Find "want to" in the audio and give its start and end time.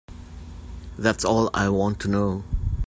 1.69-2.07